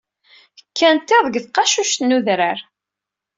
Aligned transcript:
Kkant 0.69 1.15
iḍ 1.17 1.25
deg 1.29 1.43
tqacuct 1.45 1.99
n 2.03 2.15
udrar. 2.17 2.59